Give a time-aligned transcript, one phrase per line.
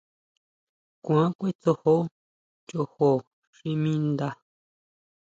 [1.03, 1.95] Kuan kʼuetsojo
[2.67, 3.09] chojo
[3.55, 4.27] xi mi ndá.